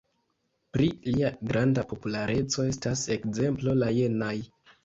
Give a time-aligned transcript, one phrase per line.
[0.77, 4.35] Pri lia granda populareco estas ekzemplo la jenaj.